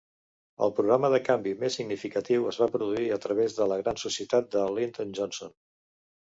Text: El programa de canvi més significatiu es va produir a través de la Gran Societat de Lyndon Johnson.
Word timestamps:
El 0.67 0.71
programa 0.77 1.11
de 1.15 1.17
canvi 1.27 1.51
més 1.63 1.77
significatiu 1.79 2.47
es 2.53 2.59
va 2.63 2.69
produir 2.77 3.11
a 3.19 3.19
través 3.27 3.59
de 3.59 3.69
la 3.73 3.79
Gran 3.83 4.01
Societat 4.05 4.49
de 4.57 4.65
Lyndon 4.79 5.15
Johnson. 5.21 5.55